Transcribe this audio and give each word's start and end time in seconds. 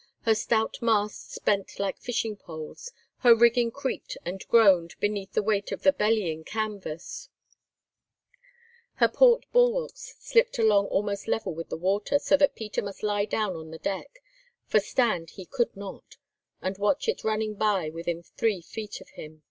Her 0.21 0.33
stout 0.33 0.81
masts 0.81 1.37
bent 1.37 1.77
like 1.79 1.99
fishing 1.99 2.35
poles, 2.35 2.91
her 3.19 3.35
rigging 3.35 3.69
creaked 3.69 4.17
and 4.25 4.43
groaned 4.47 4.95
beneath 4.99 5.33
the 5.33 5.43
weight 5.43 5.71
of 5.71 5.83
the 5.83 5.93
bellying 5.93 6.43
canvas, 6.43 7.29
her 8.95 9.07
port 9.07 9.45
bulwarks 9.51 10.15
slipped 10.19 10.57
along 10.57 10.87
almost 10.87 11.27
level 11.27 11.53
with 11.53 11.69
the 11.69 11.77
water, 11.77 12.17
so 12.17 12.35
that 12.37 12.55
Peter 12.55 12.81
must 12.81 13.03
lie 13.03 13.25
down 13.25 13.55
on 13.55 13.69
the 13.69 13.77
deck, 13.77 14.23
for 14.65 14.79
stand 14.79 15.29
he 15.37 15.45
could 15.45 15.77
not, 15.77 16.15
and 16.63 16.79
watch 16.79 17.07
it 17.07 17.23
running 17.23 17.53
by 17.53 17.91
within 17.91 18.23
three 18.23 18.59
feet 18.63 19.01
of 19.01 19.09
him. 19.09 19.39